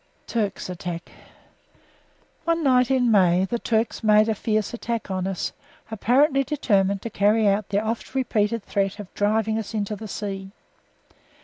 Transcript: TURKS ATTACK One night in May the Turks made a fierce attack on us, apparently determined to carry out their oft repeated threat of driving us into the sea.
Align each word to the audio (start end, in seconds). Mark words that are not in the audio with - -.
TURKS 0.25 0.67
ATTACK 0.67 1.11
One 2.45 2.63
night 2.63 2.89
in 2.89 3.11
May 3.11 3.45
the 3.45 3.59
Turks 3.59 4.03
made 4.03 4.27
a 4.27 4.33
fierce 4.33 4.73
attack 4.73 5.11
on 5.11 5.27
us, 5.27 5.51
apparently 5.91 6.43
determined 6.43 7.03
to 7.03 7.11
carry 7.11 7.47
out 7.47 7.69
their 7.69 7.85
oft 7.85 8.15
repeated 8.15 8.63
threat 8.63 8.97
of 8.99 9.13
driving 9.13 9.59
us 9.59 9.75
into 9.75 9.95
the 9.95 10.07
sea. 10.07 10.49